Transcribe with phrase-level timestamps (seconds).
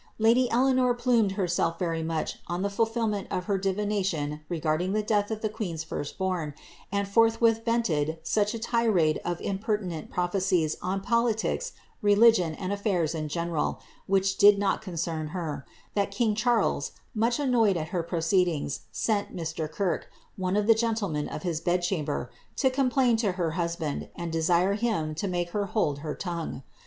[0.17, 5.29] Lady Eleanor phimed herKlf very much on the fulfilment of her divination regarding the death
[5.29, 6.55] of the queen^s first born,
[6.91, 13.13] and forthwith vented such a tirade of imperti nent prophecies on politics, religion, and af&irs
[13.13, 18.87] in general, which did not concern her, that king Charles, much annoyed at her proceedings,
[18.91, 19.71] wnt Mr.
[19.71, 20.05] Kirke,
[20.35, 24.73] one of tlie gentlemen of his bed chamber, to complain to her husband, and desire
[24.73, 26.63] him to make her hold her tongue.